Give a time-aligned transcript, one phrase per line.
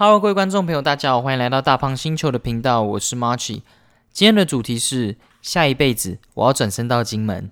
[0.00, 3.62] Hello，各位观众朋友，大家好，欢迎来到大胖星球的频道，我是 Marchy。
[4.12, 7.50] 今天的主题是下一辈子我要转身到金门。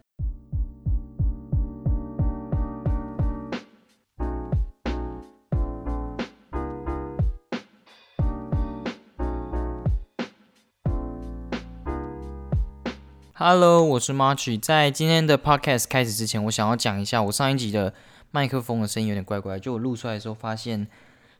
[13.34, 14.60] Hello，我是 Marchy。
[14.60, 17.92] 在今天的 Podcast 开始之前，我想要讲一下，我上一集的
[18.30, 20.86] 麦克风的声音有点怪怪，就我录出来的时候发现。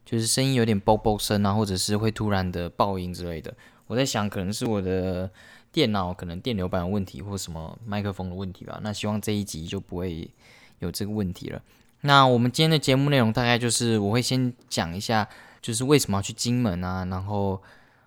[0.06, 3.52] 就是声音有点啵啵声啊，或者是会突然的爆音之类的。
[3.88, 5.28] 我在想，可能是我的
[5.70, 8.80] 电脑可能电流板有问题，或什么麦克风的问题吧。
[8.82, 10.30] 那希望这一集就不会
[10.78, 11.60] 有这个问题了。
[12.02, 15.28] 那我们今天的节目内容大概就是我会先讲一下，
[15.60, 17.60] 就是为什么要去金门啊，然后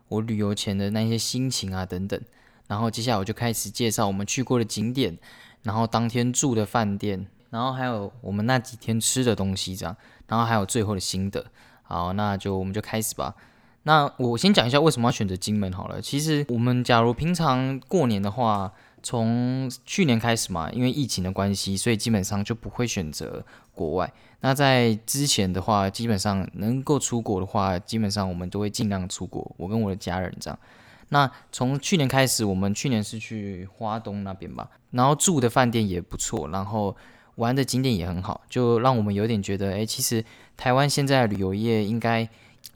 [0.07, 2.19] 我旅游前的那些心情啊等等。
[2.67, 5.17] 然后接下来我就开始介绍我们去过的景点，
[5.63, 11.45] 然后当天住的饭店，然后还有我们那几天吃的东西这样，然后还有最后的心得。
[11.89, 13.33] 好，那就我们就开始吧。
[13.81, 15.99] 那我先讲一下为什么要选择金门好了。
[15.99, 24.13] 其实我们假如平常过年的话，从去年开始嘛，因为疫情的关系，所以基本上就不会选择国外。
[24.41, 29.51] 那在之前的话，基本上能够出国的话，基本上我们都会尽量出国。
[29.57, 30.59] 我跟我的家人这样。
[31.07, 36.95] 那从去年开始，我们去年是去花东那边吧，然后住的饭店也不错，然后。
[37.35, 40.21] 玩的景点也很好，就让我们有点觉得，哎，其实
[40.59, 42.27] 台湾现在旅游业应该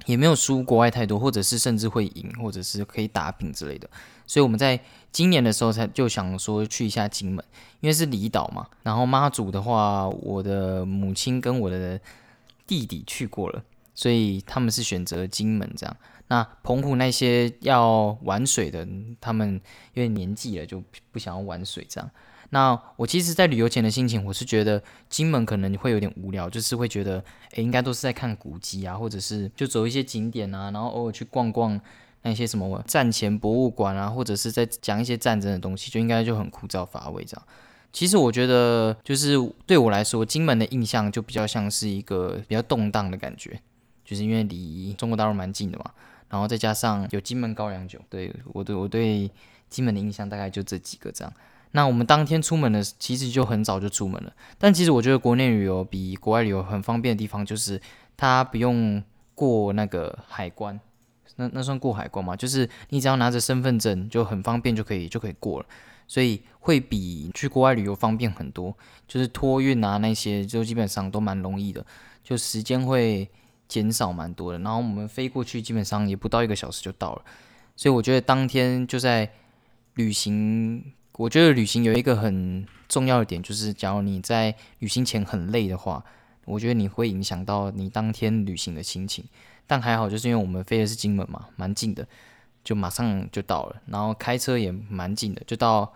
[0.06, 3.90] 也没有输国外太多，或者是甚至会赢，或者是可以打平之类的。
[4.25, 4.80] 所以我们在
[5.12, 7.44] 今年的时候才就想说去一下金门，
[7.81, 8.66] 因为是离岛嘛。
[8.84, 12.00] 然后妈祖的话，我的母亲跟我的
[12.66, 13.62] 弟弟去过了，
[13.94, 15.94] 所以他们是选择金门这样。
[16.30, 18.88] 那澎湖那些要玩水的，
[19.20, 19.59] 他们
[19.94, 20.81] 因为年纪了就
[21.12, 22.09] 不想要玩水这样。
[22.54, 27.18] 那我其实，在旅游前的心情，我是觉得金门可能会有点无聊，就是会觉得，
[27.54, 31.81] 诶，应该都是在看古迹啊，或者是就走一些景点啊，然后偶尔去逛逛
[32.22, 37.44] 那些什么战前博物馆啊，或者是在讲一些战争的东西，就应该就很枯燥乏味这样。
[37.92, 39.34] 其实我觉得，就是
[39.66, 43.59] 对我来说，金门的印象就比较像是一个比较动荡的感觉，
[44.06, 45.86] 就是因为离中国大陆蛮近的嘛，
[46.30, 49.28] 然后再加上有金门高粱酒，对我对我对
[49.72, 51.34] 金门的印象大概就这几个这样。
[51.75, 57.81] 那我们当天出门的其实就很早就出门了，但其实我觉得国内旅游比国外旅游很方便的地方就是
[58.16, 59.03] 它不用
[59.34, 60.79] 过那个海关，
[61.38, 62.35] 那那算过海关吗？
[62.35, 65.66] 就是你只要拿着身份证就很方便就可以就可以过了，
[66.07, 71.83] 所以会比去国外旅游方便很多，就是托运啊那些就基本上都蛮容易的，
[72.23, 73.28] 就时间会
[73.67, 74.59] 减少蛮多的。
[74.59, 77.23] 然后我们飞过去基本上也不到一个小时就到了，
[77.75, 79.31] 所以我觉得当天就在
[79.95, 80.94] 旅行。
[81.18, 86.03] 我觉得旅行有一个很重要的点，就是假如你在旅行前很累的话，
[86.46, 89.24] 我觉得你会影响到你当天旅行的心情。
[89.68, 92.06] 但还好，就是因为我们飞的是金门嘛，蛮近的，
[92.63, 93.75] 就马上就到了。
[93.85, 95.94] 然后开车也蛮近的，就到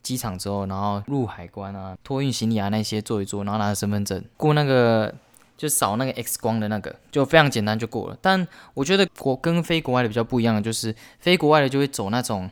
[0.00, 5.12] 机场之后，然后入海关啊，托运行李啊那些做一做，然后拿着身份证过那个
[5.56, 8.16] 就扫那个 X 光的那个，就非常简单就过了。
[8.22, 12.48] 但我觉得国跟飞国外的比较不一样，就是飞国外的就会走那种。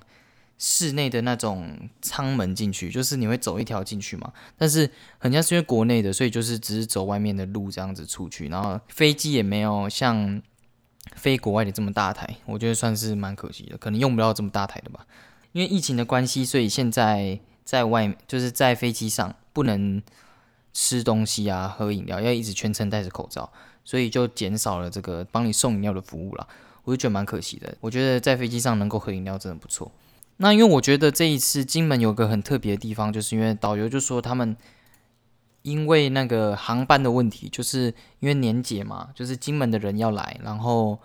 [0.63, 4.31] 室内的那种舱门进去，就是你会走一条进去嘛？
[4.59, 10.43] 但是很像是因为国内的，所以就是只是走外面的路这样子出去，然后飞机也没有像
[11.17, 15.07] 飞国外的这么大台，我觉得算是蛮可惜的，可能用不到这么大台的吧。
[15.53, 20.03] 因为疫情的关系，所以现在在外就是在飞机上不能
[20.75, 23.51] 吃东西啊、喝饮料，要一直全程戴着口罩，
[23.83, 26.47] 所以就减少了这个帮你送饮料的服务了。
[26.85, 27.75] 我就觉得蛮可惜的。
[27.81, 29.91] 我觉得在飞机上能够喝饮料真的不错。
[30.43, 34.57] 那因为我觉得这一次金门有个很特别的地方，就是因为导游就说他们
[35.61, 40.99] 因为那个航班的问题，就是因为年节嘛，就是金门的人要来，然后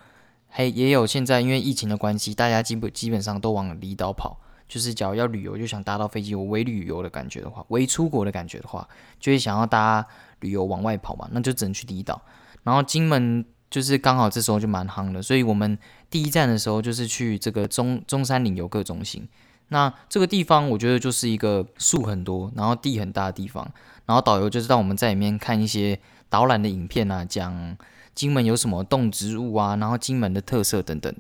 [0.48, 8.88] 还也有现在因为疫情的关系，大家基本基本上都往离岛跑，就是假如要旅游就想搭到飞机，有微旅游的感觉的话，微出国的感觉的话，
[9.20, 10.08] 就会想要搭
[10.40, 12.22] 旅游往外跑嘛，那就只能去离岛，
[12.64, 13.46] 然后金门。
[13.76, 15.78] 就是刚好这时候就蛮夯的，所以我们
[16.10, 19.28] 第一站的时候就是去这个中中山陵游客中心。
[19.68, 23.70] 那这个地方我觉得就是一个树很多，然后地很大的地方。
[24.06, 26.00] 然后导游就是让我们在里面看一些
[26.30, 27.78] 导览的影片啊，讲
[28.14, 31.14] 金门有什么动植物啊，然后金门的特色等等。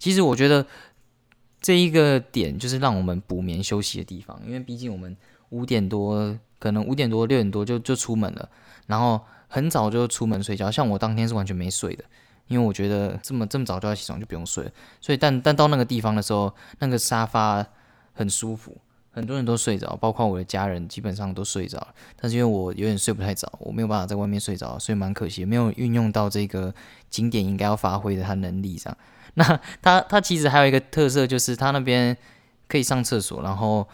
[0.00, 0.66] 其实我觉得
[1.60, 5.16] 这一个点就是让我们补眠休息的地方，因为毕竟我们
[5.50, 8.48] 五点多可能五点多六点多就就出门了，
[8.88, 9.20] 然后。
[9.50, 12.04] 很早就出门睡觉，像我当天是完全没睡的，
[12.46, 14.70] 因为我觉得这么这么早就要起床就不用睡了。
[15.00, 17.66] 所以但但到那个地方的时候，那个沙发
[18.12, 18.76] 很舒服，
[19.12, 21.88] 很多人都睡着，包括我的家人基本上都睡着了。
[22.20, 26.72] 但是因为我有点睡不太着，我没有办法在外面睡着，所以蛮可惜，没有运用到这个
[27.08, 28.96] 景点应该要发挥的它能力上。
[29.34, 32.16] 那它它其实还有一个特色，就是它那边
[32.68, 33.86] 可以上厕所，然后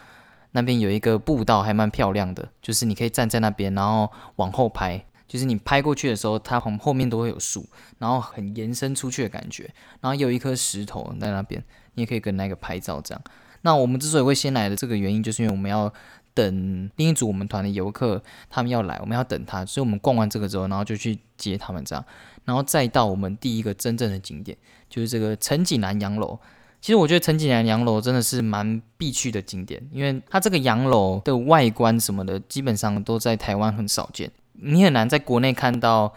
[0.51, 7.65] 那边有一个步道还蛮漂亮的，就是你可以站在那边，然后往后拍，就是你拍过去的时候，它从后面都会有树，
[7.99, 9.63] 然后很延伸出去的感觉，
[10.01, 11.63] 然后有一颗石头在那边，
[11.95, 13.21] 你也可以跟那个拍照这样。
[13.61, 15.91] 那我们之所以会先来的这个原因，就是因为我们要
[16.33, 22.05] 等另一组我们团的游客，他们要来，我们要等他，所以我们逛完这个之后，然后就去接他们这样，
[22.45, 24.57] 然后再到我们第一个真正的景点，
[24.89, 26.39] 就是这个陈景南洋楼。
[26.79, 34.31] 其实我觉得陈景南洋楼真的是蛮必去的景点，因为它这个洋楼的外观什么的，基本上都在台湾很少见，
[34.61, 36.13] 你很难在国内看到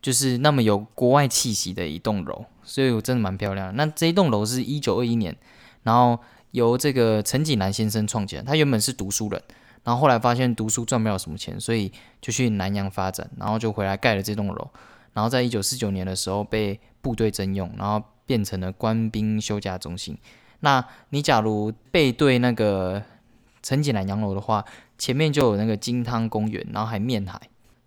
[0.00, 3.74] 就是那么有国外气息的一栋楼，所以我真的蛮漂亮。
[3.76, 5.36] 那这一栋楼是一九二一年，
[5.82, 6.18] 然后。
[6.52, 9.42] 由这个陈景南先生创建，他原本是读书人，
[9.84, 11.90] 然后后来发现读书赚不了什么钱，所以
[12.20, 14.68] 就去南洋发展，然后就回来盖了这栋楼，
[15.14, 20.14] 然后在一九四九年的时候被部队征用，然后变成了官兵休假中心。
[20.60, 23.02] 那你假如背对那个
[23.62, 24.62] 陈景南洋楼的话，
[24.98, 27.40] 前面就有那个金汤公园，然后还面海。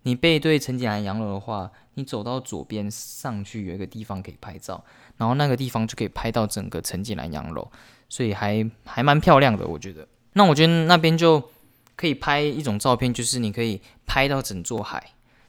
[0.06, 4.84] 你背对陈景南洋楼的话，你走到左边上去有一个地方可以拍照，
[5.16, 7.68] 然后那个地方就可以拍到整个陈景南洋楼。
[8.08, 10.06] 所以还还蛮漂亮的，我觉得。
[10.34, 11.42] 那我觉得那边就
[11.96, 15.02] 可以拍一种照片，就是你可以拍到整座海，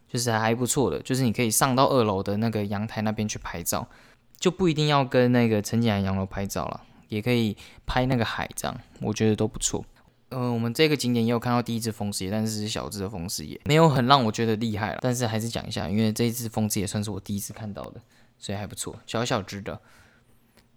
[0.09, 1.00] 就是还不错的。
[1.01, 3.88] 就是你可以上到二楼的那个阳台那边去拍照，
[4.39, 7.56] 就不一定要跟那个陈景南洋楼拍照了，也可以
[7.86, 9.86] 拍那个海，这样我觉得都不错。
[10.29, 15.00] 呃，我们这个景点也有看到第一只风狮，但是是小只的风狮也没有很让我觉得厉害了。
[15.01, 18.01] 但是还是讲一下，因为这一只风狮也算是我第一次看到的，
[18.38, 19.79] 所以还不错，小小只的。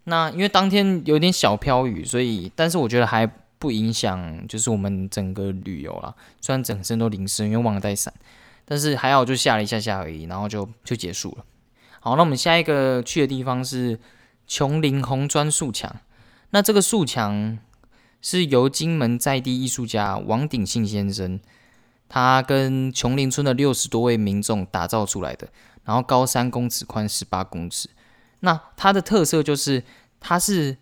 [0.05, 3.27] 那因为当天有点小飘雨，所以但是我觉得还
[3.59, 6.15] 不影响，就是我们整个旅游啦。
[6.39, 8.13] 虽然整身都淋湿，因为忘了带伞，
[8.65, 11.45] 但是还好就下了一下下而已，然后就就结束了。
[11.99, 13.99] 好，那我们下一个去的地方是
[14.47, 15.95] 琼林红砖树墙。
[16.49, 17.59] 那这个树墙
[18.21, 21.39] 是由金门在地艺术家王鼎信先生，
[22.07, 25.47] 他跟琼林村的六十多位民众打造出来的，
[25.83, 27.89] 然后高三公尺，宽十八公尺。
[28.41, 29.83] 那它的特色就是，
[30.19, 30.77] 它是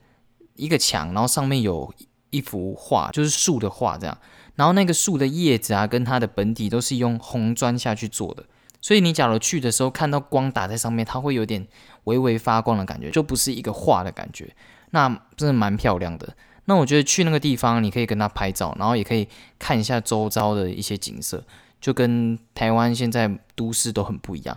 [0.56, 1.94] 一个墙，然后上面有
[2.30, 4.18] 一幅画，就是树的画这样。
[4.56, 8.44] 然后那个树的叶子啊，跟它的本体都是用红砖下去做的，
[8.82, 11.66] 所以你假如去的时候看到光打在上面，它会有点
[12.04, 14.54] 微微发光的感觉，就不是一个画的感觉。
[14.92, 15.08] 那
[15.38, 16.36] 真的蛮漂亮的。
[16.70, 19.28] 那我觉得去那个地方，你可以跟他拍照，然后也可以
[19.58, 21.44] 看一下周遭的一些景色，
[21.82, 24.56] 就跟台湾现在都市都很不一样，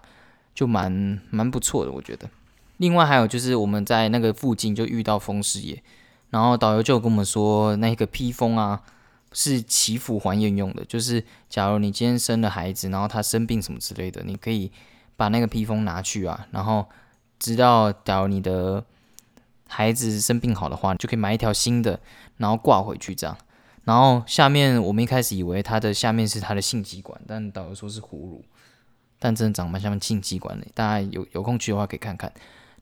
[0.55, 2.29] 就蛮蛮不错的，我觉得。
[2.77, 5.83] 另外还有就是我们在那个附近就遇到风师爷，
[6.29, 8.83] 然后导游就跟我们说，那个披风啊
[9.33, 14.71] 是祈福还愿用的，就是假如你今天生了孩子，然后他生病什么之类的，你可以
[15.17, 16.87] 把那个披风拿去啊，然后
[17.39, 18.85] 直到假如你的
[19.75, 21.99] 孩子生病好的话，就可以买一条新的，
[22.37, 23.35] 然后挂回去这样。
[23.85, 28.45] 然后下面我们一开始以为它的下面是它的性器官，但导游说是葫芦，
[29.19, 32.31] 但真的长蛮像性器官的，大家有有空去的话可以看看。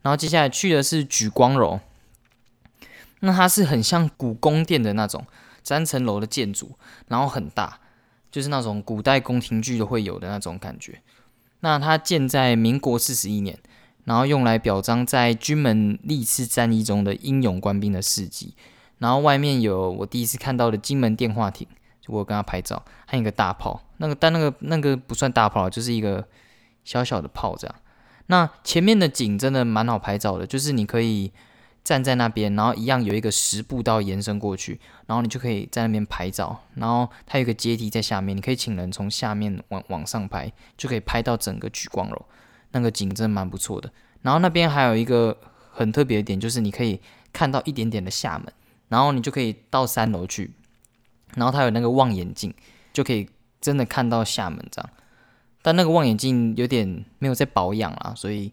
[0.02, 1.78] 然后接下来去的是举光楼，
[3.20, 5.24] 那它是很像古宫殿的那种
[5.62, 6.76] 三层楼的建筑，
[7.06, 7.78] 然后很大，
[8.32, 11.00] 就是那种古代宫廷剧都会有的那种感觉。
[11.60, 13.58] 那它建在民国四十一年，
[14.04, 18.54] 然后用来表彰在军门历次战役中的英勇官兵的事迹。
[18.98, 21.66] 然后外面有我第一次看到的金门电话亭，
[22.06, 26.26] 我跟他拍照，还有一个大炮，那个但那个那个不算大炮，就是一个
[26.84, 27.76] 小小的炮这样。
[28.26, 31.32] 那前面的景真的蛮好拍照的，就是你可以
[31.82, 42.26] 站在那边，然后一样有一个十步道延伸过去，然后你就可以在那边拍照，然后它有个阶梯在下面，你可以请人从下面往往上拍，就可以拍到整个举光楼，
[42.72, 43.90] 那个景真的蛮不错的。
[44.22, 45.36] 然后那边还有一个
[45.70, 47.00] 很特别的点，就是你可以
[47.32, 48.52] 看到一点点的厦门，
[48.88, 50.52] 然后你就可以到三楼去，
[51.34, 52.52] 然后它有那个望远镜，
[52.92, 53.28] 就可以
[53.60, 54.90] 真的看到厦门这样。
[55.62, 58.52] 但那个望远镜有点没有在保养啊，所以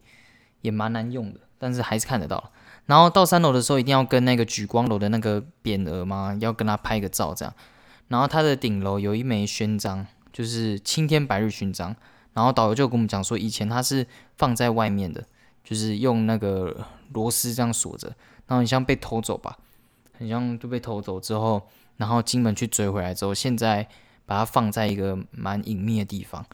[0.62, 1.40] 也蛮难用的。
[1.60, 2.52] 但是还是看得到。
[2.86, 7.54] 然后到三楼的时候，一定要跟那个举光楼的那个匾额嘛，要跟他拍个照这样。
[8.08, 11.96] 然后它的顶楼有一枚勋章，就是青天白日勋章。
[12.38, 15.26] 然后导游就跟我们讲说，以前它是放在外面的，
[15.64, 18.08] 就是用那个螺丝这样锁着。
[18.46, 19.58] 然后很像被偷走吧，
[20.16, 23.88] 很像就被偷走之后，然后金门去追回来之后，现在
[24.28, 26.46] 把它放在一个蛮隐秘的地方。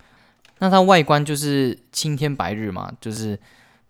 [0.59, 3.37] 那它外观就是青天白日嘛，就是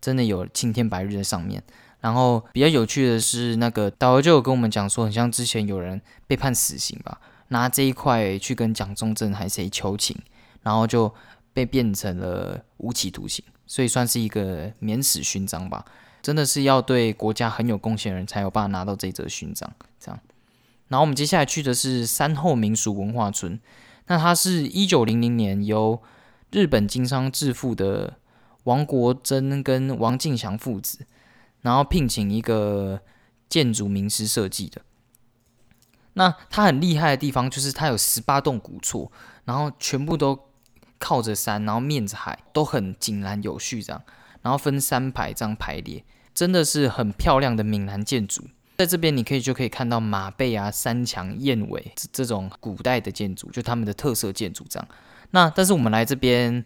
[0.02, 1.62] 真的有青天白日在上面。
[2.02, 10.18] 然后比较有趣的是，那个导游就有跟我们讲说，很像之前有人被判死刑吧，拿这一块去跟蒋中正还谁求情，
[10.64, 11.14] 然后就
[11.54, 15.86] 被变成了无期徒刑，所以算是一个免死勋章吧。
[16.22, 19.72] 真的是要对国家很有贡献人才有办法拿到这则勋章。
[20.00, 20.20] 这样，
[20.88, 23.60] 然后我们接下来去的是山后民俗文化村，
[24.08, 26.02] 那它是一九零零年由
[26.52, 28.18] 日本经商致富的
[28.64, 31.06] 王国珍跟王敬祥父子。
[31.62, 33.00] 然后聘请一个
[33.48, 34.82] 建筑名师设计的。
[36.16, 39.10] 那它很厉害的地方就是它有十八栋古厝，
[39.46, 40.38] 然后全部都
[41.04, 44.02] 靠着山，然后面着海，都很井然有序这样。
[44.42, 48.44] 然后分三排这样排列，真的是很漂亮的闽南建筑。
[48.78, 54.88] 在这边你可以就可以看到马背啊、山墙、燕尾这这种古代的建筑，就他们的特色建筑这样。
[55.32, 56.64] 那但是我们来这边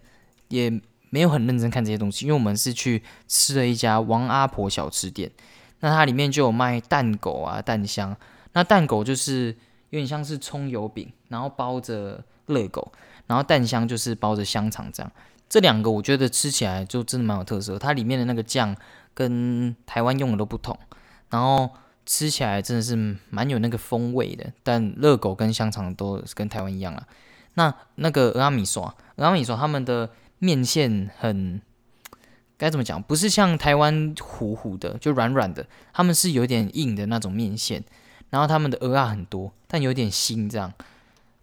[0.50, 0.80] 也。
[1.10, 5.32] 没有很认真看这些东西，因为我们是去吃了一家王阿婆小吃店，
[5.80, 8.14] 那它里面就有卖蛋狗啊、蛋香。
[8.52, 9.56] 那蛋狗就是
[9.92, 12.92] 有点像是葱油饼，然后包着热狗，
[13.28, 15.12] 然后蛋香就是包着香肠这样。
[15.48, 18.76] 这两个我觉得吃起来就真的蛮有特色，它里面的那个酱
[19.14, 20.78] 跟台湾用的都不同，
[21.30, 21.70] 然后
[22.06, 24.52] 吃起来真的是蛮有那个风味的。
[24.64, 27.08] 但热狗跟香肠都跟台湾一样啊。
[27.54, 30.10] 那那个阿米索，阿米索他们的。
[30.40, 31.60] 面线很
[32.60, 33.02] 该怎么讲？
[33.02, 35.66] 不是像台湾糊糊的，就软软的。
[35.92, 37.84] 他们是有点硬的那种面线，
[38.30, 40.72] 然后他们的鹅啊很多，但有点腥这样，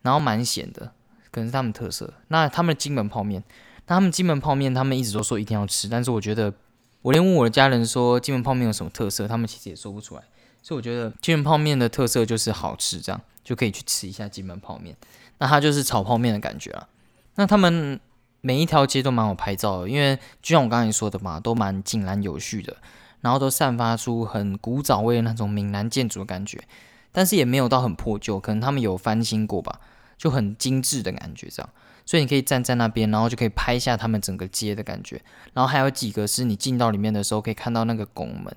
[0.04, 0.92] 然后蛮咸的，
[1.32, 2.14] 可能是他们特色。
[2.28, 3.42] 那他们的金门泡面，
[3.88, 6.54] 那他们金门泡面，他们一直都说一定要吃，但是我觉得
[7.02, 10.22] 我连问我的家人说金门泡面有什么特色，他们其实也说不出来。
[10.62, 14.96] 所以我觉得金门泡面的特色就是好吃，这样就可以去吃一下金门泡面。
[15.38, 16.86] 那它就是炒泡面的感觉啊。
[17.34, 17.98] 那他们。
[18.46, 22.76] 每一条街都蛮好拍照的，因为就像我刚才说的嘛，都蛮井然有序的，
[23.22, 26.62] 然后都散发出很古早味的那种闽南建筑的感觉，
[27.10, 29.80] 但是也没有到很破旧，可能他们有翻新过吧，
[30.16, 31.70] 就很精致的感觉这样。
[32.06, 35.20] 所以你可以站在那边，然后就可以拍一下他们整个街的感觉。
[35.54, 38.54] 然后还有几个是你进到里面的时候可以看到那个拱门，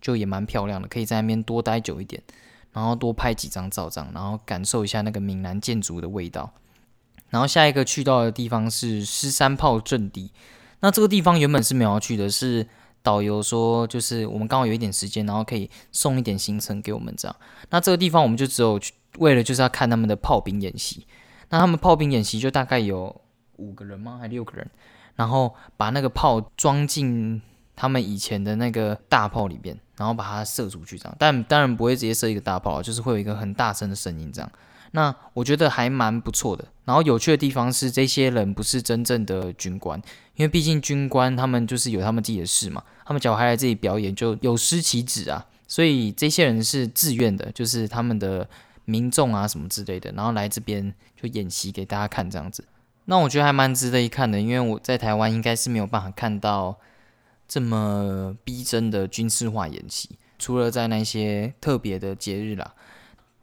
[0.00, 2.22] 就也蛮漂亮的，可以在那边多待久一点，
[2.72, 6.52] 然后多拍几张照这样，然后感受一下那个闽南建筑的味道。
[7.30, 10.30] 然后下一个去到的地方是狮山炮阵地，
[10.78, 12.66] 那这个地方原本是没有要去的，是
[13.08, 17.34] 导游说就是我们刚好有一点时间，然后可以送一点行程给我们这样。
[17.70, 21.06] 那这个地方我们就只有去为了就是要看他们的炮兵演习。
[21.48, 23.22] 那他们炮兵演习就大概有
[23.56, 24.18] 五个人吗？
[24.20, 24.70] 还六个人？
[25.16, 27.40] 然后把那个炮装进
[27.74, 31.16] 他们以前的那个大炮里边，然后把它射出去这样。
[31.18, 34.52] 但当然不会直接射一个大炮，就是会有一个很大声的声音这样。
[34.92, 36.66] 那我觉得还蛮不错的。
[36.84, 40.00] 然后有趣的地方是，这些人不是真正的军官，
[40.38, 45.44] 因为毕竟军官他们就是有他们自己的事嘛，他们只要还来这里表演，就有失其职啊。
[45.66, 48.48] 所以这些人是自愿的，就是他们的
[48.84, 52.64] 民众啊什么之类的，然后来这边就演习给大家看这样子。
[53.06, 56.78] 那我觉得还蛮值得一看的，因为我在台湾应该是没有办法看到
[57.48, 62.74] 这么逼真的军事化演习，除了在那些特别的节日啦。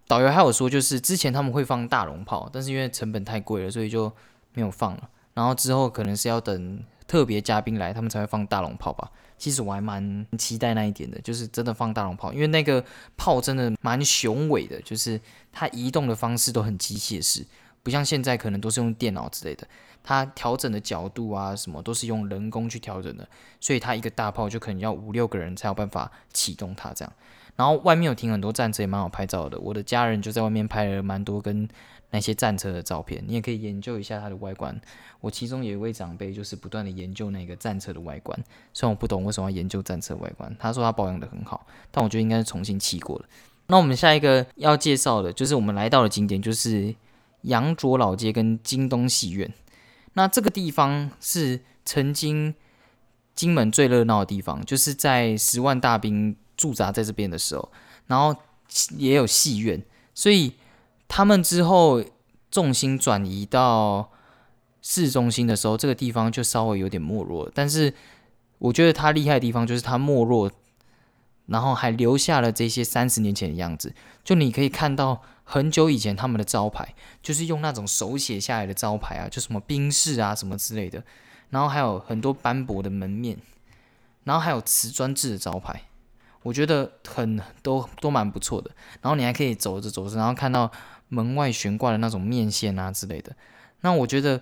[0.08, 4.12] 导游还有说，就是之前他们会放大龙炮，但是因为成本太贵了，所以就
[4.54, 5.10] 没有放了。
[5.36, 9.12] 然后之后可能是要等特别嘉宾来，他们才会放大龙炮吧。
[9.38, 12.84] 其实我还蛮期待那一点的，就是真的放大龙炮，因为那个
[13.18, 15.20] 炮真的蛮雄伟的，就是
[15.52, 17.46] 它移动的方式都很机械式，
[17.84, 19.68] 不像现在可能都是用电脑之类的，
[20.02, 23.28] 它调整的角度啊什么都是用人工去调整的，
[23.60, 27.14] 所以它一个大炮就可能要五六个人才有办法启动它这样。
[27.56, 29.58] 然后外面有停很多战车，也蛮好拍照的。
[29.60, 31.68] 我的家人就在外面拍了蛮多跟
[32.12, 34.80] 那些战车的照片，你也可以研究一下它的外观。
[35.22, 38.38] 我其中有一位长辈就是不断的研究那个战车的外观，
[38.74, 43.26] 虽然我不懂为什么要研究战车外观，他说他保养的很好，但我觉得应该是重新漆过了。
[43.68, 46.94] 那我们下一个要介绍的就是我们来到的景点，就是
[47.42, 49.52] 杨卓老街跟京东戏院。
[50.14, 52.54] 那这个地方是曾经
[53.34, 56.36] 金门最热闹的地方，就是在十万大兵。
[56.56, 57.72] 驻扎在这边的时候，
[58.08, 58.36] 然后
[58.98, 59.84] 也有戏院，
[60.14, 60.54] 所以
[61.08, 62.04] 他们之后
[62.50, 64.12] 重心转移到
[64.82, 67.50] 市中心的时候，这个地方就稍微有点没落。
[67.54, 67.94] 但是
[68.60, 70.52] 我觉得它厉害的地方就是它没落，
[71.48, 73.94] 然后还留下了这些三十年前的样子。
[74.24, 81.04] 就你可以看到很久以前他们的招牌，就是用那种手写下来的招牌啊，就什么兵士啊什么之类的，
[81.50, 83.38] 然后还有很多斑驳的门面，
[84.24, 85.84] 然后还有瓷砖制的招牌。
[86.46, 88.70] 我觉得很都都蛮不错的，
[89.02, 90.72] 然后你还可以走着走着，然后看到
[91.10, 93.36] 门外悬挂的那种面线啊之类的。
[93.82, 94.40] 那我觉得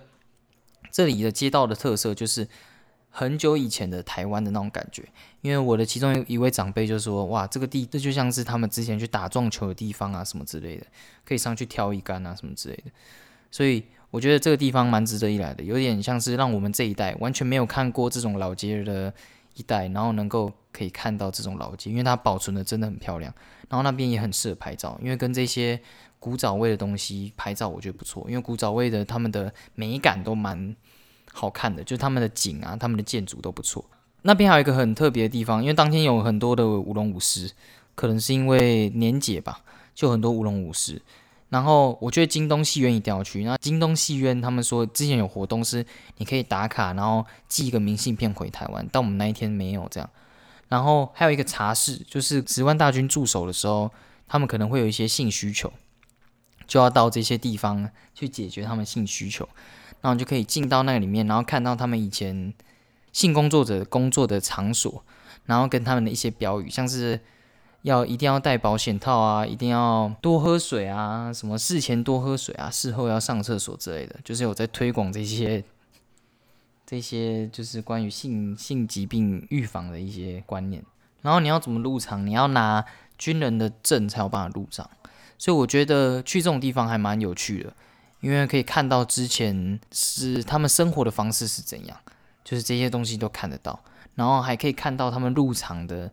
[0.90, 2.46] 这里的街道的特色就是
[3.08, 5.02] 很久以前的台湾的那种感觉。
[5.40, 10.86] 因为我的其中一位长辈就说：“哇，这个地这就像是他们之前去打撞球的地方啊，什么之类的，
[11.24, 12.90] 可以上去挑一杆啊，什么之类的。”
[13.50, 19.10] 所以我觉得这个地方蛮值得一来的，有点像是让我们这一代完全没有看过这种老街的
[19.54, 23.32] 一代，然后能够可以看到这种老街，因为它保存的真的很漂亮，
[23.68, 25.80] 然后那边也很适合拍照，因为跟这些
[26.18, 30.74] 古早味的东西拍照，我觉得不错，因为古早味的他们的美感都蛮
[31.32, 33.84] 好看的，就他们的景啊，他们的建筑都不错。
[34.22, 37.52] 那边还有一个很特别的地方，因为当天有很多的舞龙舞狮，
[37.94, 39.62] 可能是因为年节吧，
[39.94, 41.02] 就很多舞龙舞狮。
[41.54, 43.44] 然后我觉得京东戏院一定要去。
[43.44, 50.10] 那京东戏院他们说之前有活动是你可以打卡，然后寄一个明信片回台湾，但我们那一天没有这样。
[50.68, 53.88] 然后还有一个茶室，就是十万大军驻守的时候，
[54.26, 55.72] 他们可能会有一些性需求，
[56.66, 59.48] 就要到这些地方去解决他们性需求。
[60.00, 62.52] 然后就可以进到那里面，然后看到他们以前。
[63.12, 65.04] 性工作者工作的场所，
[65.44, 67.20] 然后跟他们的一些标语，像是
[67.84, 75.62] 要一定要戴保险套啊，一定要多喝水啊，什么事前多喝水啊，事后要上厕所之类的，就是有在推广这些
[76.86, 80.82] 这些就是关于性性疾病预防的一些观念。
[81.20, 82.26] 然后你要怎么入场？
[82.26, 82.84] 你要拿
[83.18, 84.88] 军人的证才有办法入场。
[85.36, 87.72] 所以我觉得去这种地方还蛮有趣的，
[88.20, 91.96] 因为可以看到之前是他们生活的方式是怎样。
[92.42, 93.80] 就是这些东西都看得到，
[94.16, 96.10] 然后还可以看到他们入场的，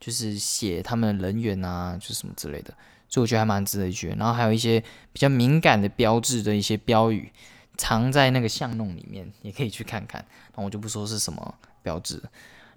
[0.00, 2.72] 就是写他们人员啊，就是什么之类的，
[3.08, 4.08] 所以我觉得还蛮值得一去。
[4.18, 4.80] 然后还有一些
[5.12, 7.32] 比较敏感的标志的一些标语，
[7.76, 10.24] 藏在那个巷弄里面，也可以去看看。
[10.56, 12.22] 那我就不说是什么标志。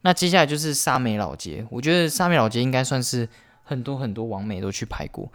[0.02, 3.30] 那接下来就是沙美老街，我觉得沙美老街应该算是
[3.64, 5.32] 很多很多网美都去拍过。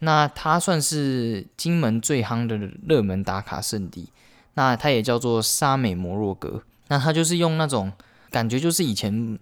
[0.00, 4.12] 那它算是金门最夯的热门打卡圣地，
[4.54, 6.62] 那它也叫做沙美摩洛哥。
[6.88, 7.92] 那它就是用那种
[8.30, 9.38] 感觉，就是以前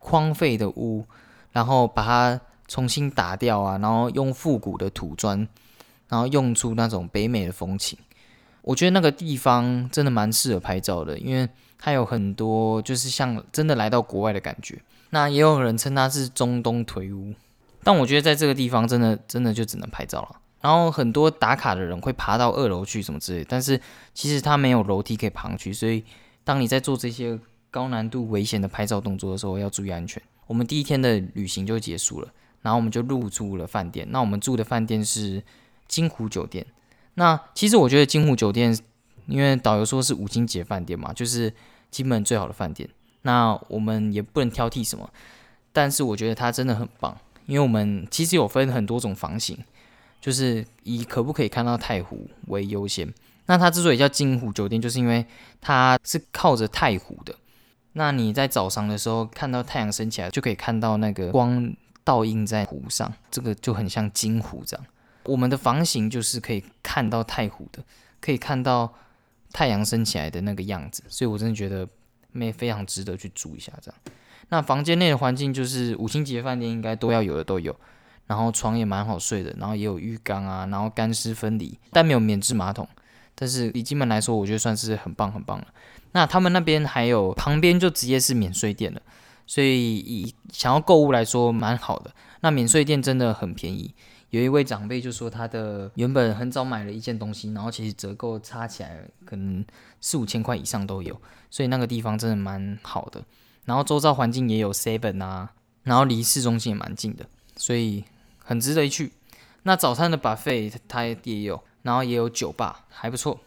[0.00, 1.04] 荒废的屋，
[1.52, 5.46] 然后把它重新打掉啊，然后用复古的土砖，
[6.08, 7.98] 然后用出那种北美的风情。
[8.62, 14.80] 我觉得那个地方真的蛮适合拍照的，因为它有很多就是像真的来到国外的感觉。
[15.10, 17.34] 那也有人称它是中东颓屋，
[17.84, 20.40] 但我觉得在这个地方真的真的就只能拍照了。
[20.60, 23.80] 然后很多打卡的人会爬到二楼去什么之类，但是
[24.14, 26.02] 其实它没有楼梯可以爬去，所以。
[26.42, 27.38] 当你在做这些
[27.70, 30.22] 高难度、危险的拍照动作的时候，要注意安全。
[30.46, 32.28] 我们第一天的旅行就结束了，
[32.62, 34.06] 然后我们就入住了饭店。
[34.10, 35.42] 那我们住的饭店是
[35.86, 36.66] 金湖酒店。
[37.14, 38.76] 那其实我觉得金湖酒店，
[39.26, 41.52] 因为导游说是五星级饭店嘛，就是
[41.90, 42.88] 金门最好的饭店。
[43.22, 45.08] 那我们也不能挑剔什么，
[45.72, 49.56] 但是我觉得它真的很棒，因为我们其实有分很多种房型，
[50.20, 53.12] 就是以可不可以看到太湖为优先。
[53.46, 55.24] 那它之所以叫金湖酒店，就是因为
[55.60, 57.34] 它是靠着太湖的。
[57.92, 61.74] 那你在早上的时候看到太阳升起来，就可以看到那个光
[62.04, 64.86] 倒映在湖上，这个就很像金湖这样。
[65.24, 67.82] 我们的房型就是可以看到太湖的，
[68.20, 68.92] 可以看到
[69.52, 71.86] 太阳升起来的那个样子，所以我真的觉得
[72.32, 74.00] 没非常值得去住一下这样。
[74.48, 77.74] 那房间内的环境就是五星级饭店应该都要有的都有，
[78.26, 82.88] 然后床也蛮好睡的，然后也有浴缸啊，然后干湿分离，但没有免治马桶。
[83.34, 85.66] 但是以金门来说，我觉得算是很棒很棒了。
[86.12, 89.00] 那他们那边还有旁边就直接是免税店了，
[89.46, 92.10] 所以以想要购物来说蛮好的。
[92.40, 93.94] 那免税店真的很便宜。
[94.30, 99.64] 有一位长辈就说，他的原本很早买了一件东西，然后其实折扣差起来可能
[100.00, 101.20] 四五千块以上都有，
[101.50, 103.22] 所以那个地方真的蛮好的。
[103.64, 108.04] 然后周遭环境也有 seven 啊，然后离市中心也蛮近的，所以
[108.38, 109.12] 很值得一去。
[109.64, 111.62] 那早餐的 buffet 它也有。
[111.82, 113.40] 然后也有酒吧，还不错。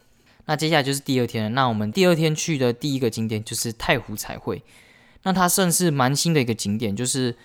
[0.46, 1.50] 那接下来就是第二天了。
[1.50, 4.64] 那我们第二天去的第一个景点就是太湖彩绘。
[5.24, 7.36] 那它算是蛮新的一个景点，就是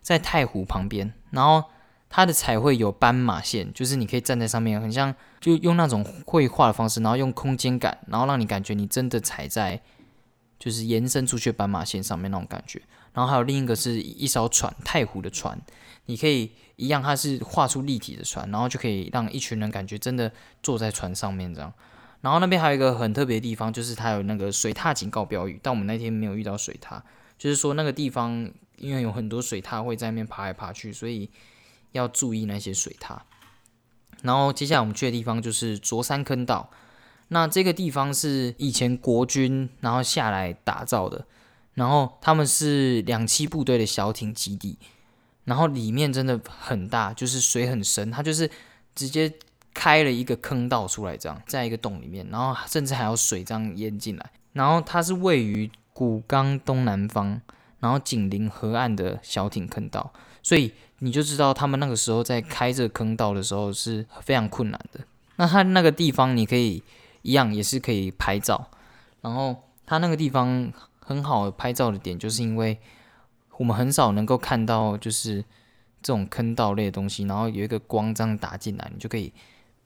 [0.00, 1.12] 在太湖旁边。
[1.30, 1.64] 然后
[2.08, 9.80] 它的彩绘有斑马线，就是你可以站在上面，很像就用那种绘画的方式，然后用空间感，然后让你感觉你真的踩在
[10.58, 12.80] 就是延伸出去斑马线上面那种感觉。
[13.12, 15.60] 然后还有另一个是一艘船，太湖的船，
[16.06, 16.52] 你可以。
[16.78, 20.30] 一样，它是画出立体的船，然后就可以让一群人感觉真的
[20.62, 21.74] 坐在船上面这样。
[22.20, 27.02] 然后那边还有一个很特别的地方，就是它有那个水踏警告标语，但我们那天没有遇到水踏，
[27.38, 31.30] 就是说那个地方因为有很多水踏会在那边爬来爬去，所以
[31.92, 33.24] 要注意那些水踏。
[34.22, 36.70] 然后接下来我们去的地方就是卓山坑道，
[37.28, 41.26] 那这个地方是以前国军然后下来打造的，
[41.74, 44.78] 然后他们是两栖部队的小艇基地。
[45.44, 48.50] 然后里面真的很大，就是水很深，它就是
[48.94, 49.32] 直接
[49.78, 54.30] 开了一个坑道出来，这样在一个洞里面，然后甚至还有水这样淹进来。
[54.52, 57.40] 然后它是位于古冈东南方，
[57.78, 60.12] 然后紧邻河岸的小艇坑道，
[60.42, 64.98] 所以你就知道他们那个时候在开这个坑道的时候是非常困难的。
[65.36, 66.82] 那它那个地方你可以
[67.22, 68.68] 一样也是可以拍照，
[69.20, 69.54] 然后
[69.86, 72.76] 它那个地方很好拍照的点，就是因为
[73.58, 75.44] 我们很少能够看到就是
[76.02, 79.32] 这种坑道类的东西，然后有一个光这样打进来，你就可以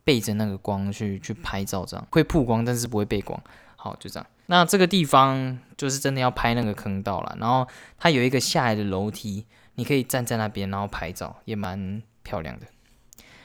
[0.04, 3.40] 背着那个光去去拍照，这样会曝光，但是不会背光。
[3.76, 4.26] 好，就这样。
[4.46, 7.66] 那这个地方就是真的要拍那个坑道了，然后
[7.98, 12.66] 它有一个下来的楼梯，你可以站在那边，然后拍照，也蛮漂亮的。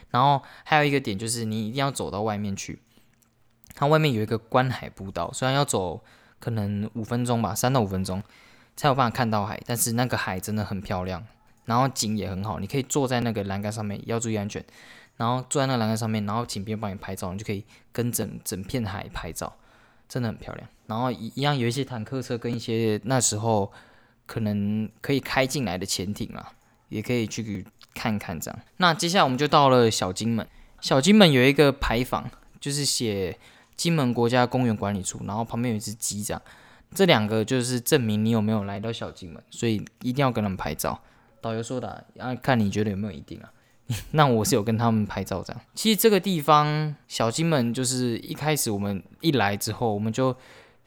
[0.09, 2.79] 然后还有一个点就是，你一定要走到外面去，
[3.73, 6.03] 它外面有一个观海步道，虽然要走
[6.39, 8.21] 可能五分钟吧，三到五分钟
[8.75, 11.25] 才有办法看到海，但是那个海真的很漂亮，
[11.65, 14.63] 然后景也很好，你可以坐在那个栏杆上面，要注意安全。
[15.17, 19.57] 然后坐在那栏杆上面，然后请别人帮你拍照，你就可以跟整整片海拍照。
[20.09, 23.69] 真的很漂亮，然后一一样有一些坦克车跟一些那时候
[24.25, 26.53] 可能可以开进来的潜艇啊，
[26.87, 28.57] 也可以去看看这样。
[28.77, 30.47] 那接下来我们就到了小金门，
[30.79, 32.25] 小金门有一个牌坊，
[32.61, 33.37] 就是写
[33.75, 36.41] 金门国家公园管理处，然后旁边有一只鸡这样，
[36.95, 40.97] 这两个就是证明你有没有来到小金门，所以一定要跟他们拍照。
[41.41, 43.51] 导游说的，要看你觉得有没有一定啊。
[44.11, 45.61] 那我是有跟他们拍照这样。
[45.73, 50.35] 其实这个地方小金门就是一开始我们一来之后，我们就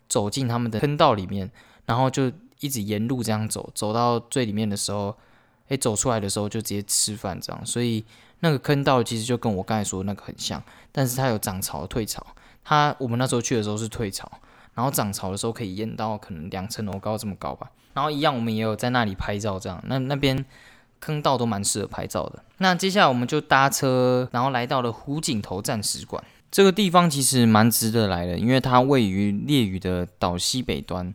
[0.07, 1.51] 走进他们的坑道里面，
[1.87, 5.17] 然后就一直沿路这样走，走到最里面的时候，
[5.69, 7.65] 诶，走出来的时候就直接吃饭这样。
[7.65, 8.05] 所以
[8.41, 12.27] 那个坑道其实就跟我刚才说的那个很像，但是它有涨潮、退潮。
[12.63, 14.31] 它我们那时候去的时候是退潮，
[14.75, 17.71] 然后涨潮的时候可以淹到可能两层楼高这么高吧。
[17.95, 19.83] 然后一样我们也有在那里拍照这样。
[19.87, 20.45] 那那边。
[21.01, 22.45] 坑道都蛮适合拍照的。
[22.59, 26.23] 那接下来我们就搭车，然后来到了湖景头战史馆。
[26.51, 31.15] 这个地方其实蛮值得来的，因为它位于烈屿的岛西北端。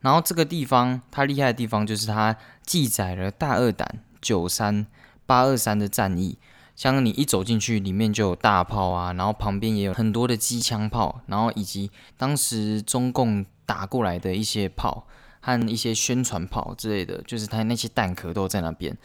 [0.00, 4.86] 然后这个地方它厉害的地方就是它记载了大二胆、九三、
[5.26, 6.38] 八二三的战役。
[6.76, 15.06] 像你一走进去，里面就有大炮啊，然后旁边也有很多的机枪炮，然后以及当时中共打过来的一些炮。
[15.46, 18.96] 和一些宣传炮之类的，就是它那些弹壳都在那边。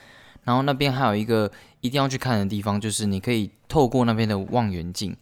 [0.43, 1.51] 然后那边还有一个
[1.81, 5.15] 一定要去看的地方，就是你可以透过那边的望远镜，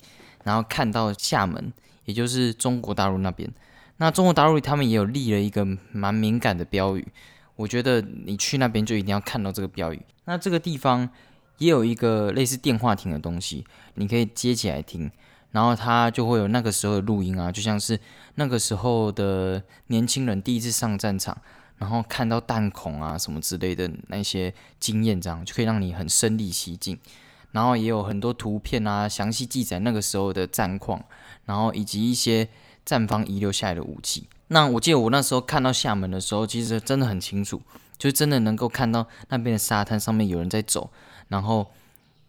[0.46, 1.74] 然后看到厦门，
[2.06, 3.52] 也就是中国大陆那边。
[3.98, 7.06] 那中国大陆他们也有立了一个蛮敏感的标语，
[7.58, 10.02] 我觉得你去那边就一定要看到这个标语。
[10.24, 11.10] 那这个地方
[11.58, 15.12] 也有一个类似电话亭的东西，你可以接起来听。
[15.52, 18.00] 然后他就会有那个时候的录音啊，就像是
[18.36, 21.36] 那个时候的年轻人第一次上战场，
[21.78, 27.00] 然后看到弹孔啊什么之类的那些经验，这样就可以让你很身临其境。
[27.52, 31.04] 然后也有很多图片啊，详细记载那个时候的战况，
[31.46, 32.48] 然后以及一些
[32.86, 34.28] 战方遗留下来的武器。
[34.50, 37.60] 那我记得我那时候看到厦门的时候，其实真的很清楚，
[37.98, 40.92] 就真的能够看到那边的沙滩上面有人在走，
[41.30, 41.72] 然后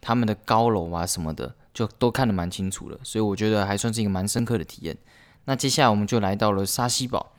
[0.01, 1.55] 他们的高楼啊什么的。
[1.73, 4.99] 就都看得蛮清楚了，所以我觉得还算是一个蛮深刻的体验。
[5.45, 7.31] 那接下来我们就来到了沙溪堡。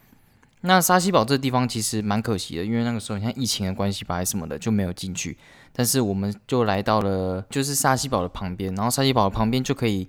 [0.62, 5.38] 那沙溪堡这个地方其实蛮可惜的，因为那个时候像疫情的关系吧，还什么的就没有进去。
[5.74, 10.08] 但是我们就来到了就是沙溪堡的旁边，然后沙溪堡的旁边就可以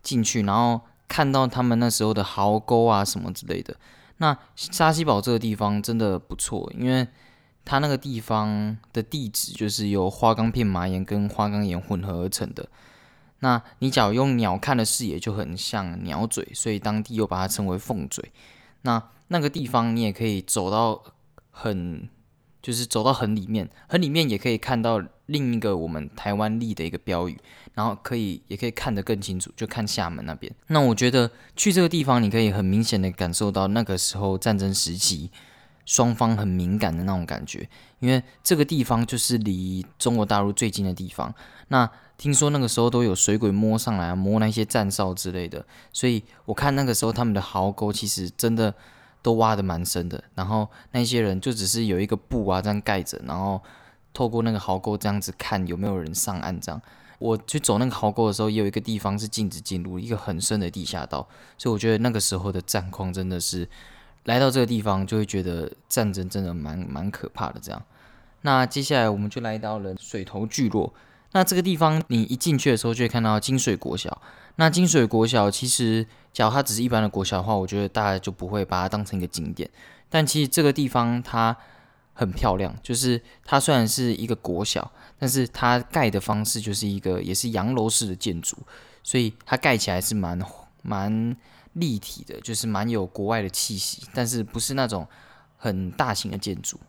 [0.00, 3.76] 进去，然后看到他们那时候的壕沟啊什么之类的。
[4.18, 7.06] 那沙溪堡这个地方真的不错，因为
[7.66, 12.66] 它那个地方的地质就是由花岗片麻岩跟花岗岩混合而成的。
[13.40, 18.32] 那你假如用鸟瞰的视野就很像鸟嘴，所以当地又把它称为凤嘴。
[18.82, 21.02] 那那个地方你也可以走到
[21.50, 22.08] 很，
[22.62, 27.36] 就是走到很里面，很里面也可以看到另一个我们台湾立的一个标语，
[27.74, 30.50] 然后可以也可以看得更清楚，就看厦门那边。
[30.68, 35.30] 那我觉得去这个地方，你可以很明显的感受到那个时候战争时期
[35.86, 37.66] 双方很敏感的那种感觉，
[38.00, 41.32] 因为这个地方就是离中国大陆最近的地方。
[41.68, 48.74] 那听说那个时候都有水鬼摸上来，摸那些战哨之类的，所以我看那个时候他们的壕沟其实真的
[49.22, 50.22] 都挖的蛮深的。
[50.34, 53.62] 然后那些人就只是有一个布啊这样盖着，然后
[54.12, 56.60] 透过那个壕沟这样子看有没有人上岸。
[56.60, 56.80] 这样
[57.18, 61.28] 我去走那个壕沟的时候，也有一个地方是禁止进入，一个很深的地下道。
[61.56, 63.68] 所以我觉得那个时候的战况真的是
[64.26, 67.58] 来到这个地方就会觉得战争真的蛮蛮可怕的。
[67.60, 67.82] 这样，
[68.42, 70.94] 那接下来我们就来到了水头聚落。
[71.32, 74.22] 那这个地方，你一进去的时候就会看到金水国小。
[74.58, 79.68] 那金水国小其实，假如它只是一般的国小的话，我觉得大家就不会把它当成一个景点。
[80.08, 81.54] 但其实这个地方它
[82.14, 88.56] 很漂亮，就是它虽然是一个国小，但是它盖的方式就是一个也是洋楼式的建筑，
[89.02, 90.40] 所以它盖起来是蛮
[90.80, 91.36] 蛮
[91.76, 95.06] 立体的，就是蛮有国外的气息，但是不是那种
[95.56, 96.80] 很大型的建筑，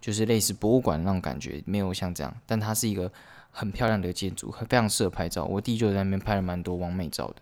[0.00, 3.10] 就是类似博物馆那种感觉，没有像这样，但它是一个
[3.50, 5.44] 很漂亮的建筑，非常适合拍照。
[5.44, 7.36] 我弟就在那边拍了蛮多完美照的。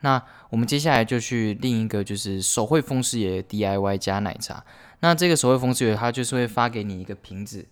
[0.00, 4.62] 那我们接下来就去另一个，就是手绘风师爷 DIY 加奶茶。
[5.00, 7.66] 那这个手绘风师爷，他就是会发给你一个瓶子，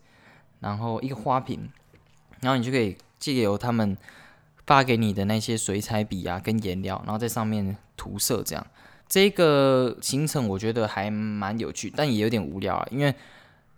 [0.60, 1.70] 然后一个花瓶，
[2.40, 3.96] 然后你就可以借由他们
[4.66, 8.66] 发给你的那些水彩笔啊跟颜料，然后在上面涂色这样。
[9.06, 13.14] 这个行程我觉得还蛮有趣，但也有点无聊啊，因为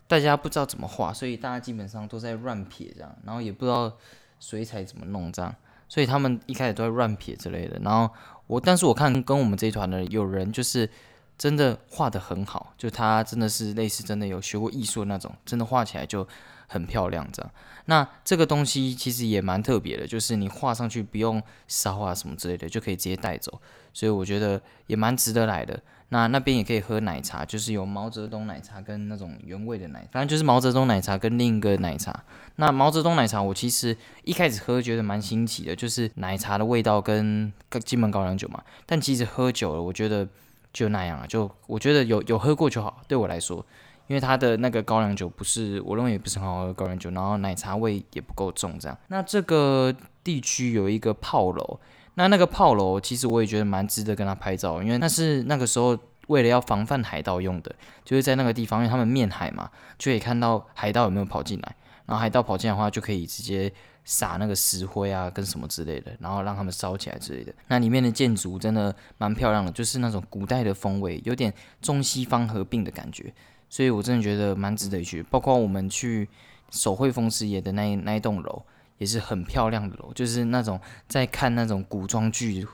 [0.06, 3.92] 大家不知道怎么画，所以大家基本上都在乱撇这样，然后也不知道
[4.38, 5.52] 水彩怎么弄这样，
[5.88, 7.78] 所以他们一开始都在乱撇之类的。
[7.82, 8.08] 然后
[8.46, 10.88] 我，但是我看跟我们这一团的有人就是
[11.36, 16.26] 真的画的很好，就他真的是类似真的有学过艺术的那种，真的画起来就。
[16.66, 17.50] 很漂亮，这样。
[17.86, 23.60] 那这个东西其实也蛮特别的，就是你画上去不用烧啊什么之类的，就可以直接带走。
[23.92, 25.80] 所以我觉得也蛮值得来的。
[26.10, 32.24] 那那边也可以喝奶茶，就是有毛泽东奶茶跟那种原味的奶，反正就是毛泽东奶茶跟另一个奶茶。
[32.56, 37.52] 那毛泽东奶茶我其实一开始喝觉得蛮新奇的，就是奶茶的味道跟
[37.84, 38.62] 金门高粱酒嘛。
[38.84, 40.28] 但其实喝久了，我觉得
[40.72, 43.64] 就那样啊，就我觉得有有喝过就好，对我来说。
[44.06, 48.96] 因为它的那个高粱酒不是，我认为也不是很好喝高粱酒，然后奶茶味也不够重，这样。
[49.08, 51.80] 那这个地区有一个炮楼，
[52.14, 63.72] 那那个炮楼其实我也觉得蛮值得跟他拍照，因为那是那个时候为了要防范海盗用的，就是在那个地方，因为他们面海嘛，就可以看到海盗有没有跑进来，然后海盗跑进来的话，就可以直接
[64.04, 67.52] 撒那个石灰啊跟什么之类的，然后让他们烧起来之类的。
[67.66, 73.32] 那里面的建筑真的蛮漂亮的，就是那种古代的风味，有点中西方合并的感觉。
[73.68, 76.28] 所以我真的觉得蛮值得去，包括我们去
[76.70, 78.62] 手绘风师爷的那一那一栋楼，
[78.98, 82.66] 也是很漂亮的楼，就是那种在看那种古装剧，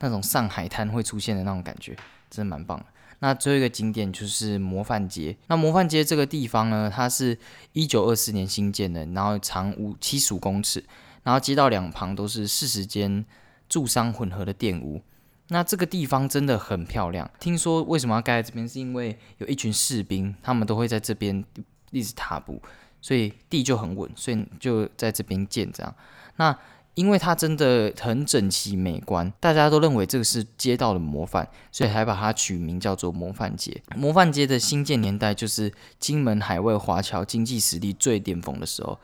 [0.00, 1.96] 那种上海滩会出现的那种感觉，
[2.30, 2.86] 真的蛮棒的。
[3.20, 5.34] 那最后一个景点就是模范街。
[5.46, 7.38] 那模范街这个地方呢，它是
[7.72, 10.84] 一九二四年新建的，然后长五七十五公尺，
[11.22, 13.24] 然后街道两旁都是四十间
[13.70, 15.00] 住商混合的店屋。
[15.48, 17.30] 那这个地方真的很漂亮。
[17.38, 21.44] 听说为什么要盖在这边，是因为有一群士兵，他们都会在这边
[21.90, 22.60] 一直踏步，
[23.00, 25.94] 所以地就很稳，所以就在这边建这样。
[26.36, 26.58] 那
[26.94, 33.82] 因为它真的很整齐美观，大家都认为这个是街道的模范，所以还把它取名叫做模范街。
[33.94, 38.98] 模范街的新建年代就是金门海外华侨经济实力最巅峰的时候，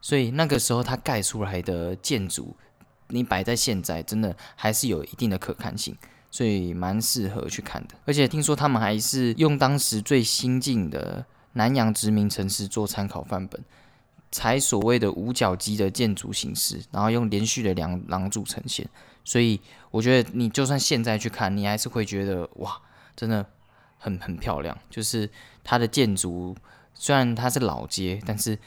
[0.00, 2.56] 所以那个时候它盖出来的建筑。
[3.08, 5.96] 你摆在现在，真的还是有一定的可看性，
[6.30, 7.94] 所以蛮适合去看的。
[8.04, 13.62] 而且听说他们还是用当时最新进的南洋殖民城市做参考范本，
[14.30, 18.88] 采所谓的五角基的建筑形式，然后用连续的梁廊柱呈现。
[19.24, 22.80] 所以我觉得你就算现在去看，你还是会觉得哇，
[23.16, 23.44] 真的
[23.98, 24.76] 很很漂亮。
[24.90, 25.28] 就是
[25.64, 26.54] 它的建筑
[26.94, 28.58] 虽然它是老街，但是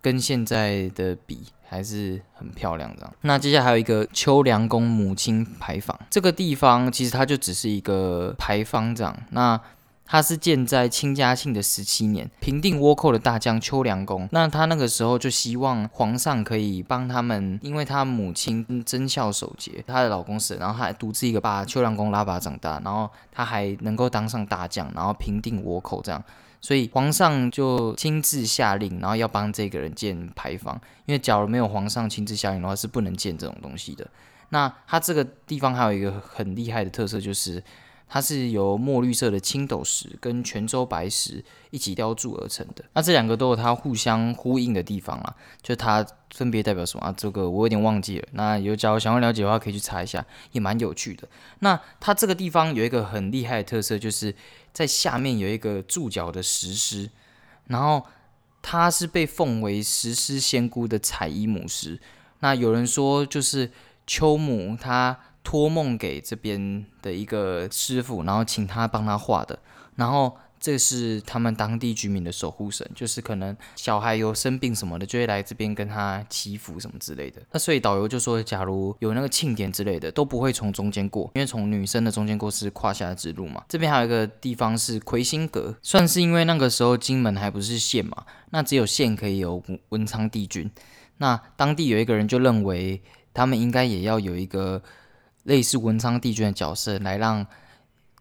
[0.00, 1.46] 跟现在的比。
[1.68, 3.12] 还是很漂亮的。
[3.22, 9.14] 那接下来还有一个秋凉宫母亲牌坊，这个地方其实它就只是一个牌坊这样。
[9.30, 9.60] 那
[10.04, 14.28] 它是建在清嘉庆的十七年，平定倭寇的大将秋凉公。
[14.30, 26.22] 那他那个时候就希望皇上可以帮他们，因为他母亲贞孝守节，她的老公死，然后他还独自一个把秋凉公拉拔长大，然后他还能够当上大将，然后平定倭寇这样。
[26.60, 34.06] 所以皇上就亲自下令，然后要帮这个人建牌坊，因为假如没有皇上亲自下令的话，是不能建这种东西的。
[34.48, 37.62] 那它这个地方还有一个很厉害的特色，就是
[38.08, 42.84] 它是由墨绿色的青斗石跟泉州白石一起雕铸而成的。
[42.94, 47.14] 那这两个都有它互相呼应的地方啊，就它分别代表什么啊？
[47.16, 48.28] 这个我有点忘记了。
[48.32, 51.28] 那有假如想要了解的话，可以去查一下，也蛮有趣的。
[51.58, 54.34] 那它这个地方有一个很厉害的特色，就是。
[54.76, 57.08] 在下面有一个注脚的石狮，
[57.68, 58.04] 然后
[58.60, 61.98] 它是被奉为石狮仙姑的彩衣母狮。
[62.40, 63.72] 那有人说，就是
[64.06, 69.58] 秋母她托梦给这边的一个师傅，然后请他帮他画的，
[69.94, 70.36] 然后。
[70.58, 77.40] 这是他们当地居民的守护神，就是可能小孩有生病什么的，就会来这边跟他祈福什么之类的。
[77.52, 83.62] 那所以导游就说，假如有那个庆典之类的，都不会从中间过，因为从女生的中间过是胯下之路嘛。
[83.68, 90.70] 这边还有一个地方是魁星阁，算是因为那个时候金门还不是县嘛，那只有县可以有文昌帝君。
[91.18, 94.82] 那当地有一个人就认为，他们应该也要有一个
[95.44, 97.46] 类似文昌帝君的角色，来让。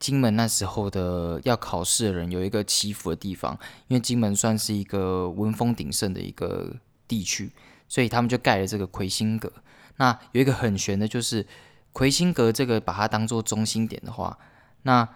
[0.06, 6.76] 金门那时候的要考试的人有一个祈福的地方，因为金门算是一个文风鼎盛的一个
[7.08, 7.52] 地区，
[7.88, 9.52] 所以他们就盖了这个魁星阁。
[9.96, 11.44] 那有一个很玄的，就是
[11.92, 14.38] 魁星阁这个把它当做中心点的话，
[14.84, 15.10] 那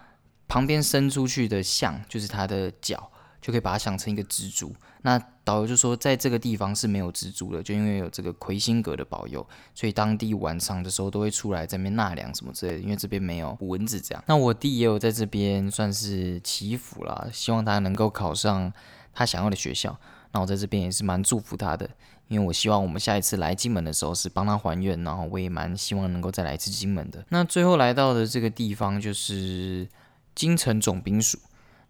[0.48, 4.74] 旁边伸出去的像就是它的脚，就可以把它想成一个蜘蛛。
[5.02, 14.22] 那导游就说，在这个地方是没有蜘蛛的，就因为有这个魁星阁的保佑，所以当地晚上的时候都会出来这边纳凉什么之类的，因为这边没有蚊子这样。
[14.26, 18.72] 那我弟也有在这边算是祈福啦，希望他能够考上
[19.14, 19.98] 他想要的学校。
[20.32, 21.88] 那我在这边也是蛮祝福他的，
[22.28, 27.24] 因为我希望我们下一次来金门的时候是帮他还愿，然后我也蛮希望能够再来一次金门的。
[27.30, 29.88] 那最后来到的这个地方就是
[30.34, 31.36] 金城总兵署，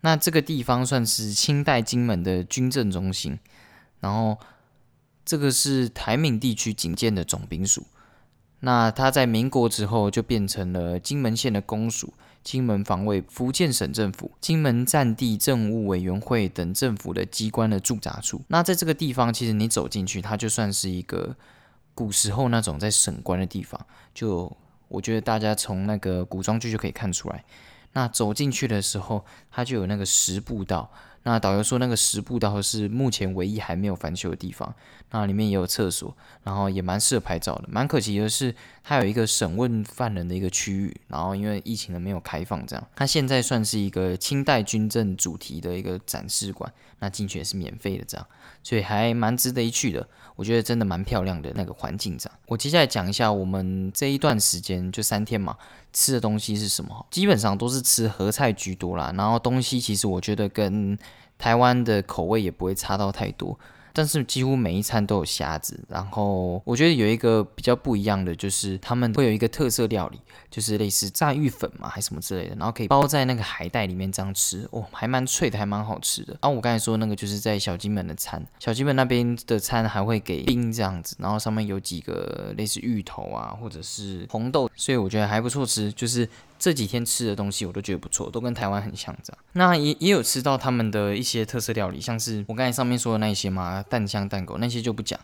[0.02, 3.38] 那这个地方算是清代金门的军政中心，
[4.00, 4.38] 然后
[5.24, 7.86] 这个是台闽地区警建的总兵署，
[8.60, 12.14] 那它在民国之后就变成了金门县的公署。
[12.42, 18.40] 金门防卫、福建省政府、金门战地政务委员会等政府的机关的驻扎处。
[18.48, 21.36] 那在这个地方，其实你走进去，它就算是一个
[21.94, 23.78] 古时候那种在省官的地方。
[24.14, 24.50] 就
[24.88, 27.44] 我觉得大家从那个古装剧就可以看出来。
[27.92, 30.90] 那走进去的时候，它就有那个十步道。
[31.22, 34.74] 那导游说，那个十步道是目前唯一还没有翻修的地方。
[35.10, 37.64] 那里面也有厕所，然后也蛮适合拍照的。
[37.68, 42.86] 蛮可惜的是，它有一个审问犯人的一个区域，然后因为疫情的没有开放，这样。
[42.96, 48.26] 它现在算是一个清代军政主题的一个展示馆，那进去也是免费的，这样，
[48.62, 50.08] 所以还蛮值得一去的。
[50.36, 52.38] 我觉得真的蛮漂亮的那个环境，这样。
[52.46, 55.58] 我接下来讲一下我们这一段时间就三天嘛，
[55.92, 57.06] 吃的东西是什么？
[57.10, 60.98] 基本上都是吃合菜居多啦，然后东西其实我觉得跟
[61.38, 63.58] 台湾的口味也不会差到太多。
[63.92, 76.32] 但是几乎每一餐都有虾子，然后我觉得有一个比较不一样的，就是他们会有一个特色料理，就是类似炸芋粉嘛，还什么之类的，然后可以包在那个海带里面这样吃，哦，还蛮脆的，还蛮好吃的。
[76.40, 86.28] 然后我刚才说那个就是在小金门的餐，小金门那边的餐还会给冰这样子，然后上面有几个类似芋头啊，或者是红豆，所以我觉得还不错吃，就是。
[86.60, 89.38] 这几天吃的东西我都觉得不错，都跟台湾很像这样。
[89.54, 95.18] 那也也有吃到他们的一些特色料理，像是我刚才上面说的那些嘛，蛋香蛋狗那些就不讲。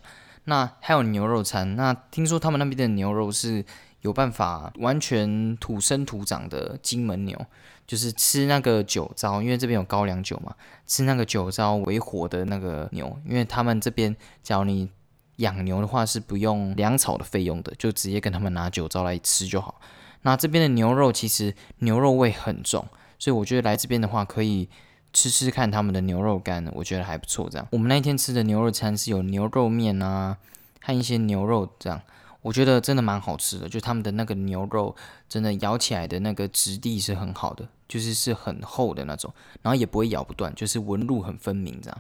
[0.45, 3.63] 那还有牛肉餐，那听说他们那边的牛肉是
[4.01, 7.39] 有办法完全土生土长的金门牛，
[7.87, 10.55] 就是吃那个酒糟，因为这边有高粱酒嘛，
[10.87, 14.89] 吃那个酒糟为火的那个牛，因为他们这边假如你
[15.37, 19.79] 养牛的话是不用粮草的费用的，就直接跟他们拿酒糟来吃就好。
[20.27, 22.85] 那这边的牛肉其实牛肉味很重，
[23.17, 24.69] 所以我觉得来这边的话可以
[25.13, 27.49] 吃吃看他们的牛肉干，我觉得还不错。
[27.49, 30.37] 这样，我们那天吃的牛肉餐是有牛肉面啊，
[30.83, 32.03] 和一些牛肉这样，
[32.43, 33.69] 我觉得真的蛮好吃的。
[33.69, 34.97] 就他们的那个牛肉
[35.29, 41.99] 真的咬起来的那个质地是很好的，就是是很厚的那种，然后也不会咬不断，就是纹路很分明这样。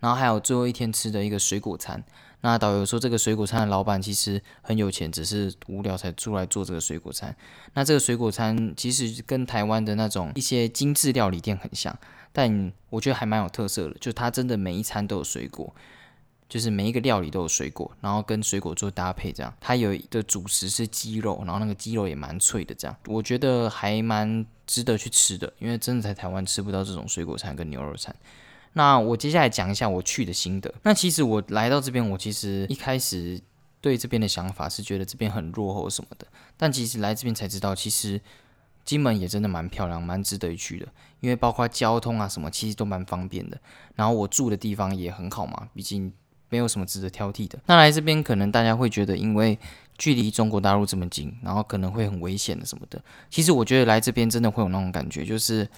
[0.00, 2.02] 然后还有最后一天吃的一个水果餐。
[2.40, 7.34] 那导游说，这个水果餐的老板其实很有钱，只是无聊才出来做这个水果餐。
[7.74, 11.98] 那这个水果餐其实跟台湾的那种一些精致料理店很像，
[12.32, 15.74] 但我觉得还蛮有特色的，就它真的每一餐都有水果，
[16.48, 19.52] 就是每一个料理都有水果，然后跟水果做搭配这样。
[19.60, 28.14] 它有的主食是鸡肉，然后那个鸡肉也蛮脆的，这样我觉得还蛮值得去吃的，因为真的在台湾吃不到这种水果餐跟牛肉餐。
[28.78, 30.72] 那我接下来讲一下我去的心得。
[30.84, 33.40] 那其实我来到这边，我其实一开始
[33.80, 36.24] 对这边的想法是觉得这边很落后什么的。
[36.56, 38.20] 但其实来这边才知道，其实
[38.84, 40.86] 金门也真的蛮漂亮，蛮值得一去的。
[41.18, 43.60] 因为包括交通啊什么，其实都蛮方便的。
[43.96, 46.12] 然后我住的地方也很好嘛，毕竟
[46.48, 47.58] 没有什么值得挑剔的。
[47.66, 49.58] 那来这边可能大家会觉得，因为
[49.96, 53.02] 距离中国大陆这么近，然后可能会很危险的什么的。
[53.28, 55.68] 其实我觉得来这边真的会有那种感觉，就是。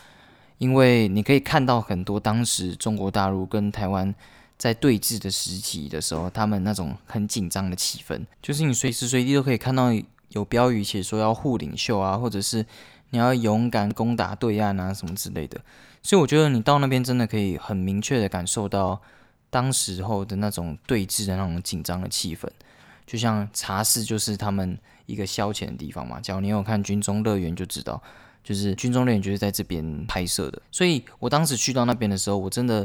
[0.61, 4.15] 因为你可以看到很多当时中国大陆跟台湾
[4.59, 9.91] 在对峙的时期的时候，他们那种很紧张的气氛，就是你随时随地都可以看到
[10.29, 12.67] 有标语写说要护领袖啊，或者是
[13.09, 15.59] 你要勇敢攻打对岸啊什么之类的。
[16.03, 19.01] 所以我觉得你到那边真的可以很明确的感受到
[19.49, 22.47] 当时候的那种对峙的那种紧张的气氛。
[23.07, 28.03] 就像茶室就是他们一个消遣的地方嘛，只要你有看军中乐园就知道。
[28.51, 32.85] 就是军中猎就是在这边拍摄的，所以我当时去到那边的时候，我真的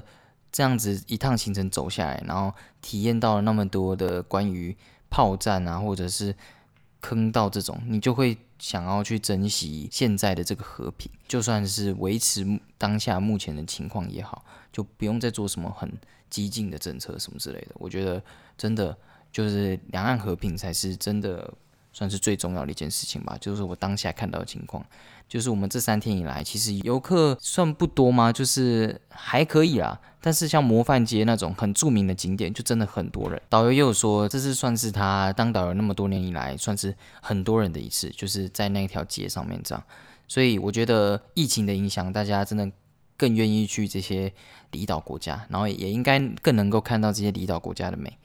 [0.52, 4.78] 这样子一趟行程走下来，然后体验到了那么多的关于
[5.10, 6.36] 炮战啊，或者是
[7.02, 12.46] 坑道这种，你就会想要去珍惜现在的这个和平，就算是维持
[12.78, 15.92] 当下目前的情况也好，就不用再做什么很
[16.30, 17.70] 激进的政策什么之类的。
[17.80, 18.22] 我觉得
[18.56, 18.96] 真的
[19.32, 21.52] 就是两岸和平才是真的
[21.92, 24.86] 算是最重要的一件事情吧，就是我当下看到的情况。
[25.28, 28.32] 就是我们这三天以来，其实游客算不多吗？
[28.32, 30.00] 就是还可以啦。
[30.22, 33.40] 但是像模范街那种很著名的景点，就真的很多人。
[33.50, 39.84] 导游也有说，这是算是他当导游那么多年以来，算是很多人的一次，就是在那条街上面这样。
[40.28, 42.72] 所以我觉得疫情的影响，大家真的
[43.18, 44.34] 更愿意去这些
[44.72, 48.18] 离岛国家，然后也应该更能够看到这些离岛国家的美。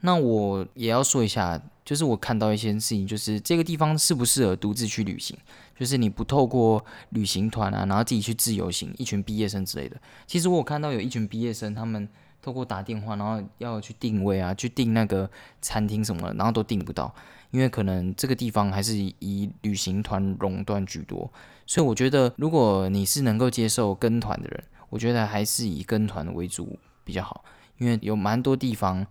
[0.00, 5.38] 那我也要说一下，就是我看到一些事情，就是这个地方适不适合独自去旅行，
[5.78, 9.96] 就是你不透过旅行团啊，然后自己去自由行，一群毕业生之类的。
[10.26, 12.08] 其实我看到有一群毕业生，他们
[12.42, 15.30] 透过打电话，然后要去定位啊，去订那个
[15.62, 17.14] 餐厅什么，然后都订不到，
[17.52, 21.32] 因为可能这个地方还是以旅行团垄断居多。
[21.66, 27.44] 所以我觉得，如果你是能够接受跟团的人，我觉得还是以跟团为主比较好，
[27.78, 29.06] 因为有蛮多地方。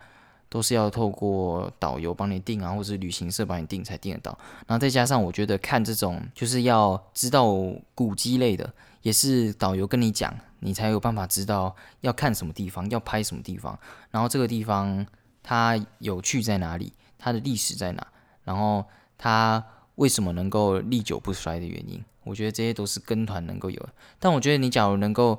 [0.55, 4.39] 都是要透过导游帮你订啊，或者旅行社帮你订才订得到。
[4.65, 7.53] 然后再加上，我觉得看这种就是要知道
[7.93, 13.77] 古迹类的，也是导游跟你讲，你才有办法知道要看什么地方，要拍什么地方，
[14.11, 15.05] 然后这个地方
[15.43, 18.07] 它有趣在哪里，它的历史在哪，
[18.45, 18.85] 然后
[19.17, 19.61] 它
[19.95, 23.89] 为什么能够历久不衰的原因，我觉得这些都是跟团能够有的。
[24.19, 25.37] 但我觉得你假如能够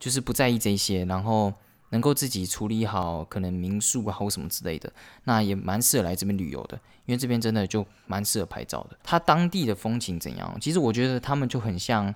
[0.00, 1.52] 就是不在意这些，然后。
[1.94, 4.92] 能够自己处理好可能民宿啊或什么之类的，
[5.22, 6.76] 那也蛮适合来这边旅游的，
[7.06, 8.98] 因为这边真的就蛮适合拍照的。
[9.04, 10.58] 它当地的风情怎样？
[10.60, 12.12] 其实我觉得他们就很像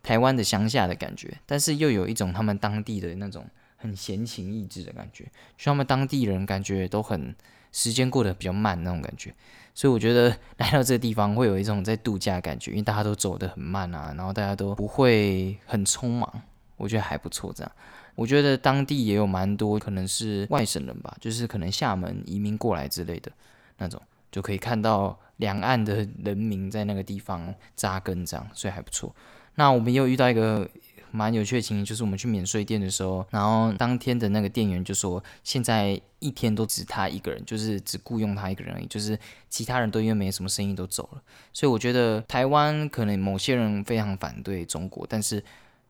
[0.00, 3.44] 台湾的乡下的感觉，但是又有一种他们当地的那种
[3.76, 5.24] 很闲情逸致的感觉，
[5.56, 7.34] 就他们当地人感觉都很
[7.72, 9.34] 时间过得比较慢那种感觉，
[9.74, 16.42] 所以我觉得来到这个地方会有一种在度假的感觉，因为大家都走得很慢啊，然后大家都不会很匆忙，
[16.76, 17.72] 我觉得还不错这样。
[18.18, 23.30] 我觉得当地也有蛮多可能是外省人吧，就是可能厦门移民过来之类的
[23.76, 24.02] 那种，
[24.32, 29.14] 就可以看到两岸的人民在那个地方扎根这样，所以还不错。
[29.54, 30.68] 那我们又遇到一个
[31.12, 39.16] 蛮有趣的情形，就是我们去免税店的时候，然后当天的那个店员就说，现在一天都只他一个人，就是只雇佣他一个人而已，就是
[39.48, 41.22] 其他人都因为没什么生意都走了。
[41.52, 45.40] 所以我觉得台湾可能某些人非常反对中国，但是。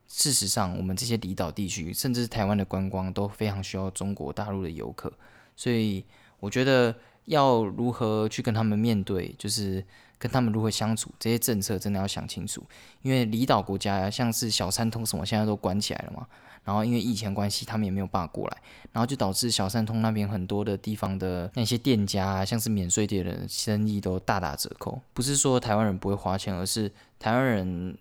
[0.09, 5.13] 事实上，我们这些离岛地区，甚至是台湾的观光，都非常需要中国大陆的游客。
[5.55, 6.03] 所以，
[6.41, 6.95] 我觉得
[7.27, 9.85] 要如何去跟他们面对，就是
[10.19, 12.65] 跟他们如何相处，这些政策真的要想清楚。
[13.03, 16.27] 因为离岛国家像是小三通什么，现在都关起来了嘛。
[16.65, 18.57] 然后，因为疫情关系，他们也没有办法过来，
[18.93, 25.01] 然后就导致小三通那边很多的地方的那些店家，啊像是免税店的生意都大打折扣。
[25.13, 27.95] 不是说台湾人不会花钱，而是台湾人。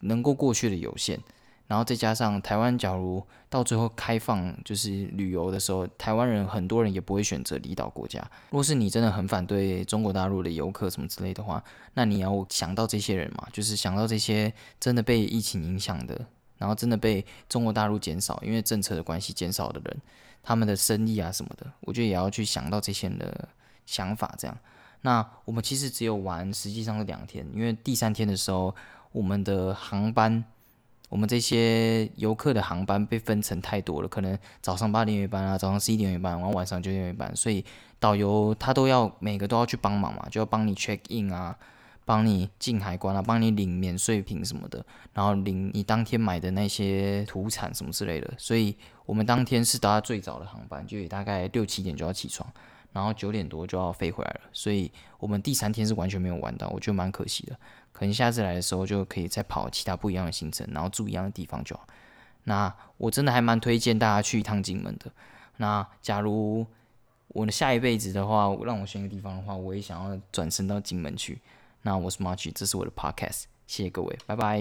[0.00, 1.18] 能够过去的有限，
[1.66, 8.20] 然后再加上台湾，假如到最后开放就是旅游的时候，台湾人很多人也不会选择离岛国家。
[8.50, 11.62] 如果是你真的很反对中国大陆的游客什么之类的话，
[11.94, 16.26] 那你要想到这些人嘛，就是想到这些真的被疫情影响的，
[16.58, 20.00] 然后真的被中国大陆减少，因为政策的关系减少的人，
[20.42, 23.48] 他们的生意啊什么的，我觉得也要去想到这些人的
[23.86, 24.34] 想法。
[24.36, 24.58] 这样，
[25.02, 28.74] 那我们其实只有玩，实际上是两天，因为第三天的时候。
[29.12, 30.44] 我们的航班，
[31.08, 37.64] 我们这些游客的航班被分成太多了，可能早上八点有一班啊，早上十一点有一班，然后晚上九点有一班，所以
[37.98, 41.56] 导游他都要每个都要去帮忙嘛，就要帮你 check in 啊，
[42.04, 52.48] 帮你进海关啊，帮你领免税品什么的，然后领你当天买的那些土产什么之类的，所以我们当天是搭最早的航班，就也大概六七点就要起床，
[52.92, 57.56] 然后九点多就要飞回来了，所以我们第三天是完全没有玩到，我觉得蛮可惜的。
[57.92, 61.86] 可能下次来的时候就可以再跑其他不一样的行程，然后住一样的地方就好。
[62.44, 65.12] 那我真的还蛮推荐大家去一趟金门的。
[65.58, 66.66] 那假如
[67.28, 71.40] 我的下一辈子的话，让我选一个地方的话，我也想要转身到金门去。
[71.82, 74.60] 那我是 March，这是我的 Podcast，谢谢各位，拜拜。